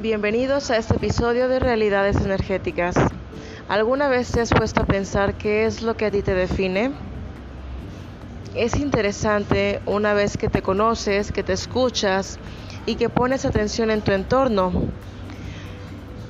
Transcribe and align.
Bienvenidos 0.00 0.70
a 0.70 0.76
este 0.76 0.94
episodio 0.94 1.48
de 1.48 1.58
Realidades 1.58 2.18
Energéticas. 2.18 2.94
¿Alguna 3.68 4.06
vez 4.06 4.30
te 4.30 4.40
has 4.40 4.50
puesto 4.50 4.82
a 4.82 4.86
pensar 4.86 5.34
qué 5.34 5.64
es 5.64 5.82
lo 5.82 5.96
que 5.96 6.06
a 6.06 6.10
ti 6.12 6.22
te 6.22 6.34
define? 6.34 6.92
Es 8.54 8.76
interesante 8.76 9.80
una 9.86 10.14
vez 10.14 10.36
que 10.36 10.48
te 10.48 10.62
conoces, 10.62 11.32
que 11.32 11.42
te 11.42 11.52
escuchas 11.52 12.38
y 12.86 12.94
que 12.94 13.08
pones 13.08 13.44
atención 13.44 13.90
en 13.90 14.02
tu 14.02 14.12
entorno. 14.12 14.70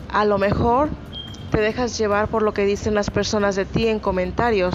A 0.09 0.25
lo 0.25 0.39
mejor 0.39 0.89
te 1.51 1.61
dejas 1.61 1.99
llevar 1.99 2.29
por 2.29 2.41
lo 2.43 2.55
que 2.55 2.65
dicen 2.65 2.95
las 2.95 3.11
personas 3.11 3.55
de 3.55 3.67
ti 3.67 3.87
en 3.87 3.99
comentarios, 4.01 4.75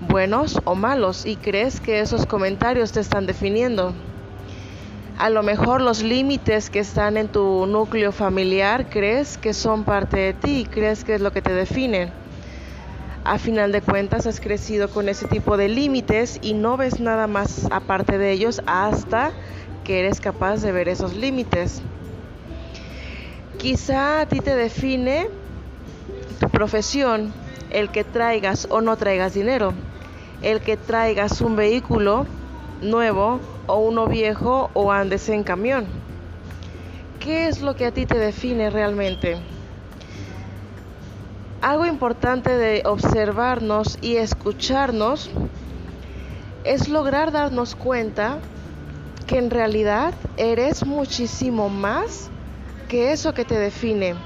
buenos 0.00 0.60
o 0.64 0.74
malos, 0.74 1.24
y 1.24 1.36
crees 1.36 1.80
que 1.80 2.00
esos 2.00 2.26
comentarios 2.26 2.90
te 2.90 2.98
están 2.98 3.26
definiendo. 3.26 3.94
A 5.22 5.30
lo 5.30 5.44
mejor 5.44 5.82
los 5.82 6.02
límites 6.02 6.68
que 6.68 6.80
están 6.80 7.16
en 7.16 7.28
tu 7.28 7.64
núcleo 7.66 8.10
familiar 8.10 8.90
crees 8.90 9.38
que 9.38 9.54
son 9.54 9.84
parte 9.84 10.18
de 10.18 10.34
ti, 10.34 10.66
crees 10.68 11.04
que 11.04 11.14
es 11.14 11.20
lo 11.20 11.30
que 11.30 11.40
te 11.40 11.52
define. 11.52 12.12
A 13.22 13.38
final 13.38 13.70
de 13.70 13.82
cuentas 13.82 14.26
has 14.26 14.40
crecido 14.40 14.90
con 14.90 15.08
ese 15.08 15.28
tipo 15.28 15.56
de 15.56 15.68
límites 15.68 16.40
y 16.42 16.54
no 16.54 16.76
ves 16.76 16.98
nada 16.98 17.28
más 17.28 17.68
aparte 17.70 18.18
de 18.18 18.32
ellos 18.32 18.62
hasta 18.66 19.30
que 19.84 20.00
eres 20.00 20.20
capaz 20.20 20.60
de 20.60 20.72
ver 20.72 20.88
esos 20.88 21.14
límites. 21.14 21.82
Quizá 23.58 24.22
a 24.22 24.26
ti 24.26 24.40
te 24.40 24.56
define 24.56 25.28
tu 26.40 26.48
profesión, 26.48 27.32
el 27.70 27.92
que 27.92 28.02
traigas 28.02 28.66
o 28.70 28.80
no 28.80 28.96
traigas 28.96 29.34
dinero, 29.34 29.72
el 30.40 30.60
que 30.62 30.76
traigas 30.76 31.40
un 31.40 31.54
vehículo 31.54 32.26
nuevo 32.82 33.40
o 33.66 33.78
uno 33.78 34.06
viejo 34.06 34.70
o 34.74 34.92
andes 34.92 35.28
en 35.28 35.44
camión. 35.44 35.86
¿Qué 37.20 37.46
es 37.46 37.62
lo 37.62 37.74
que 37.74 37.86
a 37.86 37.92
ti 37.92 38.04
te 38.04 38.18
define 38.18 38.68
realmente? 38.70 39.38
Algo 41.60 41.86
importante 41.86 42.50
de 42.50 42.82
observarnos 42.84 43.96
y 44.02 44.16
escucharnos 44.16 45.30
es 46.64 46.88
lograr 46.88 47.30
darnos 47.30 47.76
cuenta 47.76 48.38
que 49.26 49.38
en 49.38 49.50
realidad 49.50 50.14
eres 50.36 50.84
muchísimo 50.84 51.68
más 51.68 52.30
que 52.88 53.12
eso 53.12 53.32
que 53.32 53.44
te 53.44 53.56
define. 53.56 54.16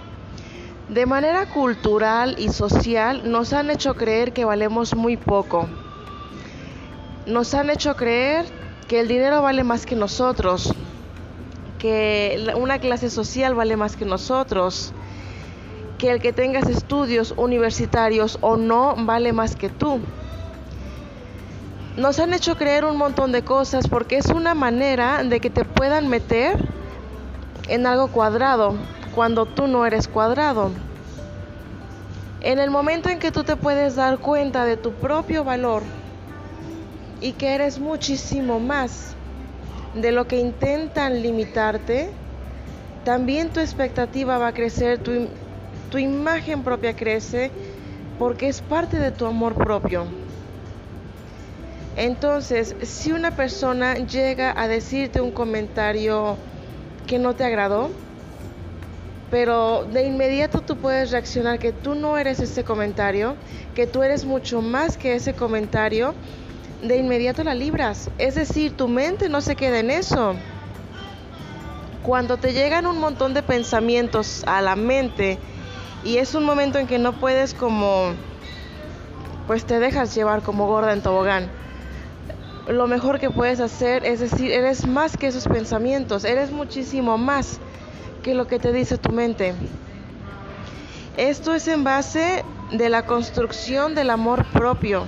De 0.89 1.05
manera 1.05 1.47
cultural 1.47 2.37
y 2.39 2.49
social 2.49 3.31
nos 3.31 3.53
han 3.53 3.71
hecho 3.71 3.95
creer 3.95 4.33
que 4.33 4.45
valemos 4.45 4.95
muy 4.95 5.17
poco. 5.17 5.69
Nos 7.27 7.55
han 7.55 7.71
hecho 7.71 7.97
creer 7.97 8.47
que 8.87 9.01
el 9.01 9.09
dinero 9.09 9.43
vale 9.43 9.65
más 9.65 9.85
que 9.85 9.97
nosotros, 9.97 10.73
que 11.81 12.53
una 12.57 12.79
clase 12.79 13.11
social 13.11 13.57
vale 13.57 13.77
más 13.77 13.97
que 13.97 14.05
nosotros, 14.05 14.93
que 15.99 16.13
el 16.13 16.21
que 16.21 16.33
tengas 16.33 16.69
estudios 16.69 17.35
universitarios 17.37 18.39
o 18.43 18.57
no 18.57 18.95
vale 18.97 19.33
más 19.33 19.57
que 19.57 19.69
tú. 19.69 19.99
Nos 21.97 22.21
han 22.21 22.33
hecho 22.33 22.57
creer 22.57 22.85
un 22.85 22.97
montón 22.97 23.33
de 23.33 23.43
cosas 23.43 23.89
porque 23.89 24.19
es 24.19 24.27
una 24.27 24.55
manera 24.55 25.25
de 25.25 25.41
que 25.41 25.51
te 25.51 25.65
puedan 25.65 26.07
meter 26.07 26.57
en 27.67 27.89
algo 27.89 28.07
cuadrado 28.07 28.77
cuando 29.17 29.47
tú 29.47 29.67
no 29.67 29.85
eres 29.85 30.07
cuadrado. 30.07 30.71
En 32.41 32.61
el 32.61 32.71
momento 32.71 33.09
en 33.09 33.19
que 33.19 33.33
tú 33.33 33.43
te 33.43 33.57
puedes 33.57 33.97
dar 33.97 34.19
cuenta 34.19 34.65
de 34.65 34.77
tu 34.77 34.93
propio 34.93 35.43
valor, 35.43 35.83
y 37.21 37.33
que 37.33 37.55
eres 37.55 37.79
muchísimo 37.79 38.61
más 38.61 39.15
de 39.95 40.13
lo 40.13 40.27
que 40.27 40.37
intentan 40.37 41.23
limitarte, 41.23 42.11
también 43.05 43.51
tu 43.51 43.61
expectativa 43.61 44.39
va 44.39 44.49
a 44.49 44.53
crecer, 44.53 44.99
tu, 44.99 45.29
tu 45.91 45.99
imagen 45.99 46.63
propia 46.63 46.95
crece 46.95 47.51
porque 48.19 48.49
es 48.49 48.61
parte 48.61 48.99
de 48.99 49.13
tu 49.13 49.27
amor 49.27 49.55
propio. 49.55 50.07
Entonces, 51.97 52.77
si 52.83 53.13
una 53.13 53.31
persona 53.31 53.95
llega 53.95 54.53
a 54.55 54.69
decirte 54.69 55.21
un 55.21 55.31
comentario 55.31 56.37
que 57.07 57.19
no 57.19 57.35
te 57.35 57.45
agradó, 57.45 57.91
pero 59.31 59.85
de 59.85 60.05
inmediato 60.05 60.61
tú 60.61 60.77
puedes 60.77 61.11
reaccionar 61.11 61.59
que 61.59 61.73
tú 61.73 61.95
no 61.95 62.19
eres 62.19 62.39
ese 62.41 62.65
comentario, 62.65 63.37
que 63.75 63.87
tú 63.87 64.03
eres 64.03 64.25
mucho 64.25 64.61
más 64.61 64.97
que 64.97 65.15
ese 65.15 65.35
comentario, 65.35 66.15
de 66.83 66.97
inmediato 66.97 67.45
la 67.45 67.55
libras. 67.55 68.11
Es 68.19 68.35
decir, 68.35 68.77
tu 68.77 68.89
mente 68.89 69.29
no 69.29 69.41
se 69.41 69.57
queda 69.57 69.79
en 69.79 69.91
eso. 69.91 70.35
Cuando 72.03 72.37
te 72.37 72.53
llegan 72.53 72.87
un 72.87 72.99
montón 72.99 73.35
de 73.35 73.43
pensamientos 73.43 74.45
a 74.47 74.61
la 74.63 74.77
mente 74.77 75.39
y 76.05 76.19
es 76.19 76.35
un 76.35 76.45
momento 76.45 76.79
en 76.79 76.87
que 76.87 76.99
no 76.99 77.13
puedes 77.13 77.53
como, 77.53 78.13
pues 79.47 79.65
te 79.65 79.81
dejas 79.81 80.15
llevar 80.15 80.43
como 80.43 80.67
gorda 80.67 80.93
en 80.93 81.03
tobogán. 81.03 81.51
Lo 82.69 82.87
mejor 82.87 83.19
que 83.19 83.31
puedes 83.31 83.61
hacer 83.61 84.05
es 84.05 84.21
decir, 84.21 84.53
eres 84.53 84.87
más 84.87 85.17
que 85.17 85.29
esos 85.29 85.49
pensamientos, 85.49 86.25
eres 86.25 86.51
muchísimo 86.51 87.19
más 87.19 87.59
que 88.23 88.35
lo 88.35 88.47
que 88.47 88.59
te 88.59 88.73
dice 88.73 88.99
tu 88.99 89.11
mente. 89.11 89.55
Esto 91.17 91.55
es 91.55 91.67
en 91.67 91.83
base 91.83 92.45
de 92.73 92.89
la 92.89 93.07
construcción 93.07 93.95
del 93.95 94.11
amor 94.11 94.45
propio. 94.53 95.07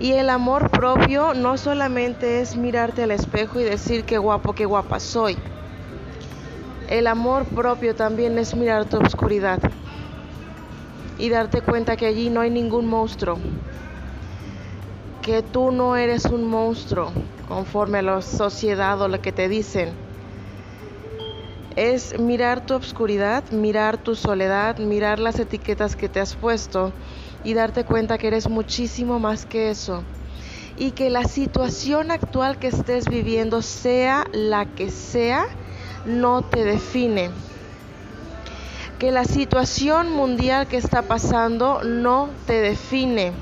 Y 0.00 0.12
el 0.12 0.30
amor 0.30 0.70
propio 0.70 1.34
no 1.34 1.58
solamente 1.58 2.40
es 2.40 2.56
mirarte 2.56 3.02
al 3.02 3.10
espejo 3.10 3.60
y 3.60 3.64
decir 3.64 4.04
qué 4.04 4.16
guapo, 4.16 4.54
qué 4.54 4.64
guapa 4.64 4.98
soy. 4.98 5.36
El 6.88 7.06
amor 7.06 7.44
propio 7.44 7.94
también 7.94 8.38
es 8.38 8.56
mirar 8.56 8.86
tu 8.86 8.96
oscuridad 8.96 9.60
y 11.18 11.28
darte 11.28 11.60
cuenta 11.60 11.96
que 11.96 12.06
allí 12.06 12.30
no 12.30 12.40
hay 12.40 12.48
ningún 12.48 12.86
monstruo, 12.86 13.38
que 15.20 15.42
tú 15.42 15.70
no 15.70 15.96
eres 15.96 16.24
un 16.24 16.48
monstruo 16.48 17.12
conforme 17.46 17.98
a 17.98 18.02
la 18.02 18.22
sociedad 18.22 18.98
o 19.02 19.06
lo 19.06 19.20
que 19.20 19.32
te 19.32 19.50
dicen. 19.50 19.90
Es 21.76 22.18
mirar 22.18 22.64
tu 22.64 22.74
oscuridad, 22.74 23.44
mirar 23.50 23.98
tu 23.98 24.14
soledad, 24.14 24.78
mirar 24.78 25.18
las 25.18 25.38
etiquetas 25.38 25.94
que 25.94 26.08
te 26.08 26.20
has 26.20 26.34
puesto 26.36 26.90
y 27.44 27.54
darte 27.54 27.84
cuenta 27.84 28.18
que 28.18 28.28
eres 28.28 28.48
muchísimo 28.48 29.18
más 29.18 29.46
que 29.46 29.70
eso. 29.70 30.04
Y 30.76 30.92
que 30.92 31.10
la 31.10 31.24
situación 31.24 32.10
actual 32.10 32.58
que 32.58 32.68
estés 32.68 33.08
viviendo, 33.08 33.62
sea 33.62 34.26
la 34.32 34.66
que 34.66 34.90
sea, 34.90 35.44
no 36.04 36.42
te 36.42 36.64
define. 36.64 37.30
Que 38.98 39.10
la 39.10 39.24
situación 39.24 40.12
mundial 40.12 40.66
que 40.68 40.76
está 40.76 41.02
pasando 41.02 41.82
no 41.84 42.30
te 42.46 42.60
define. 42.60 43.32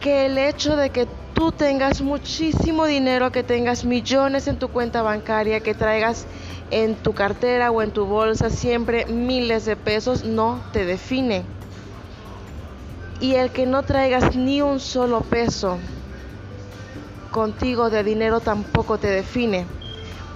Que 0.00 0.26
el 0.26 0.38
hecho 0.38 0.76
de 0.76 0.90
que 0.90 1.08
tú 1.34 1.52
tengas 1.52 2.00
muchísimo 2.00 2.86
dinero, 2.86 3.30
que 3.32 3.42
tengas 3.42 3.84
millones 3.84 4.48
en 4.48 4.58
tu 4.58 4.68
cuenta 4.68 5.02
bancaria, 5.02 5.60
que 5.60 5.74
traigas 5.74 6.26
en 6.70 6.96
tu 6.96 7.12
cartera 7.12 7.70
o 7.70 7.82
en 7.82 7.90
tu 7.90 8.06
bolsa 8.06 8.48
siempre 8.50 9.04
miles 9.06 9.64
de 9.64 9.76
pesos, 9.76 10.24
no 10.24 10.62
te 10.72 10.84
define 10.84 11.44
y 13.20 13.36
el 13.36 13.50
que 13.50 13.66
no 13.66 13.82
traigas 13.82 14.36
ni 14.36 14.60
un 14.60 14.80
solo 14.80 15.20
peso 15.20 15.78
contigo 17.30 17.90
de 17.90 18.04
dinero 18.04 18.40
tampoco 18.40 18.98
te 18.98 19.08
define, 19.08 19.66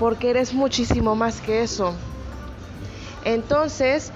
porque 0.00 0.30
eres 0.30 0.54
muchísimo 0.54 1.14
más 1.14 1.40
que 1.40 1.62
eso. 1.62 1.92
Entonces, 3.24 4.10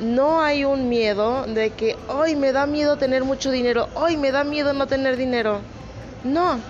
no 0.00 0.40
hay 0.40 0.64
un 0.64 0.88
miedo 0.88 1.44
de 1.46 1.70
que 1.70 1.96
hoy 2.08 2.34
me 2.34 2.52
da 2.52 2.66
miedo 2.66 2.96
tener 2.96 3.24
mucho 3.24 3.50
dinero, 3.50 3.88
hoy 3.94 4.16
me 4.16 4.32
da 4.32 4.42
miedo 4.42 4.72
no 4.72 4.86
tener 4.86 5.16
dinero. 5.16 5.60
No, 6.24 6.60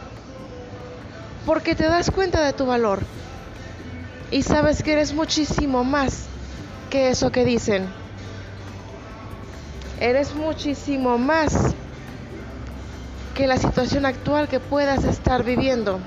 porque 1.46 1.74
te 1.74 1.84
das 1.84 2.10
cuenta 2.10 2.44
de 2.44 2.52
tu 2.52 2.66
valor 2.66 3.06
y 4.30 4.42
sabes 4.42 4.82
que 4.82 4.92
eres 4.92 5.14
muchísimo 5.14 5.84
más 5.84 6.28
que 6.90 7.08
eso 7.08 7.30
que 7.30 7.44
dicen. 7.44 7.88
Eres 10.00 10.34
muchísimo 10.34 11.18
más 11.18 11.74
que 13.34 13.46
la 13.46 13.56
situación 13.56 14.04
actual 14.04 14.48
que 14.48 14.60
puedas 14.60 15.04
estar 15.04 15.44
viviendo. 15.44 16.00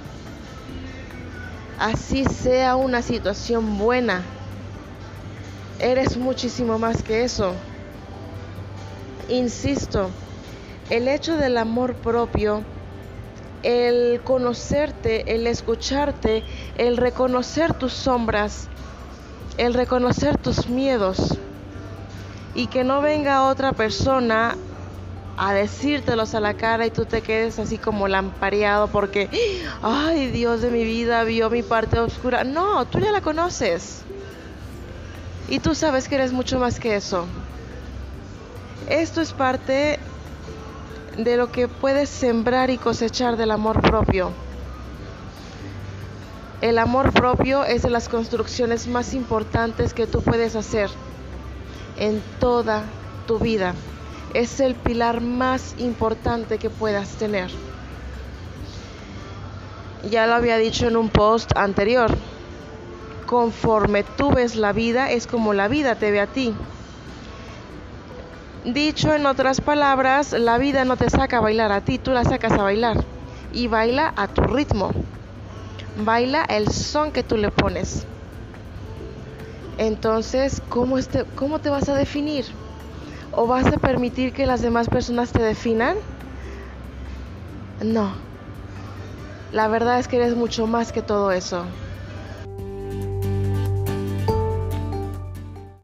Así 1.79 2.25
sea 2.25 2.75
una 2.75 3.01
situación 3.01 3.77
buena. 3.77 4.23
Eres 5.79 6.15
muchísimo 6.17 6.77
más 6.77 7.01
que 7.01 7.23
eso. 7.23 7.55
Insisto, 9.29 10.11
el 10.89 11.07
hecho 11.07 11.37
del 11.37 11.57
amor 11.57 11.95
propio, 11.95 12.65
el 13.63 14.21
conocerte, 14.23 15.35
el 15.35 15.47
escucharte, 15.47 16.43
el 16.77 16.97
reconocer 16.97 17.73
tus 17.73 17.93
sombras, 17.93 18.67
el 19.57 19.73
reconocer 19.73 20.37
tus 20.37 20.67
miedos, 20.67 21.37
y 22.53 22.67
que 22.67 22.83
no 22.83 23.01
venga 23.01 23.47
otra 23.47 23.71
persona 23.71 24.55
a 25.37 25.53
decírtelos 25.53 26.35
a 26.35 26.39
la 26.39 26.53
cara 26.53 26.85
y 26.85 26.91
tú 26.91 27.05
te 27.05 27.21
quedes 27.21 27.57
así 27.57 27.77
como 27.77 28.07
lampareado 28.07 28.87
porque, 28.89 29.29
ay 29.81 30.27
Dios 30.27 30.61
de 30.61 30.69
mi 30.69 30.83
vida, 30.83 31.23
vio 31.23 31.49
mi 31.49 31.63
parte 31.63 31.99
oscura. 31.99 32.43
No, 32.43 32.85
tú 32.85 32.99
ya 32.99 33.11
la 33.11 33.21
conoces. 33.21 34.03
Y 35.49 35.59
tú 35.59 35.73
sabes 35.73 36.07
que 36.07 36.15
eres 36.15 36.31
mucho 36.31 36.59
más 36.59 36.79
que 36.79 36.95
eso. 36.95 37.25
Esto 38.89 39.21
es 39.21 39.33
parte 39.33 39.99
de 41.17 41.37
lo 41.37 41.51
que 41.51 41.67
puedes 41.67 42.09
sembrar 42.09 42.69
y 42.69 42.77
cosechar 42.77 43.37
del 43.37 43.51
amor 43.51 43.81
propio. 43.81 44.31
El 46.61 46.77
amor 46.77 47.11
propio 47.11 47.63
es 47.63 47.81
de 47.81 47.89
las 47.89 48.07
construcciones 48.07 48.87
más 48.87 49.13
importantes 49.13 49.93
que 49.93 50.07
tú 50.07 50.21
puedes 50.21 50.55
hacer 50.55 50.89
en 51.97 52.21
toda 52.39 52.83
tu 53.27 53.39
vida 53.39 53.73
es 54.33 54.59
el 54.59 54.75
pilar 54.75 55.21
más 55.21 55.75
importante 55.77 56.57
que 56.57 56.69
puedas 56.69 57.09
tener. 57.17 57.51
Ya 60.09 60.25
lo 60.25 60.33
había 60.33 60.57
dicho 60.57 60.87
en 60.87 60.97
un 60.97 61.09
post 61.09 61.51
anterior. 61.55 62.11
Conforme 63.25 64.03
tú 64.03 64.31
ves 64.31 64.55
la 64.55 64.73
vida, 64.73 65.11
es 65.11 65.27
como 65.27 65.53
la 65.53 65.67
vida 65.67 65.95
te 65.95 66.11
ve 66.11 66.21
a 66.21 66.27
ti. 66.27 66.53
Dicho 68.65 69.13
en 69.13 69.25
otras 69.25 69.59
palabras, 69.59 70.33
la 70.33 70.59
vida 70.59 70.85
no 70.85 70.95
te 70.95 71.09
saca 71.09 71.37
a 71.37 71.41
bailar 71.41 71.71
a 71.71 71.81
ti, 71.81 71.97
tú 71.97 72.11
la 72.11 72.23
sacas 72.23 72.53
a 72.53 72.61
bailar. 72.61 73.03
Y 73.51 73.67
baila 73.67 74.13
a 74.15 74.27
tu 74.27 74.43
ritmo. 74.43 74.91
Baila 75.95 76.43
el 76.47 76.69
son 76.69 77.11
que 77.11 77.23
tú 77.23 77.37
le 77.37 77.49
pones. 77.49 78.05
Entonces, 79.79 80.61
¿cómo, 80.69 80.99
este, 80.99 81.25
cómo 81.35 81.57
te 81.57 81.69
vas 81.71 81.89
a 81.89 81.95
definir? 81.95 82.45
¿O 83.31 83.47
vas 83.47 83.65
a 83.65 83.77
permitir 83.77 84.31
que 84.31 84.45
las 84.45 84.61
demás 84.61 84.87
personas 84.89 85.31
te 85.31 85.41
definan? 85.41 85.95
No. 87.81 88.13
La 89.51 89.67
verdad 89.67 89.97
es 89.97 90.07
que 90.07 90.17
eres 90.17 90.35
mucho 90.35 90.67
más 90.67 90.91
que 90.91 91.01
todo 91.01 91.31
eso. 91.31 91.65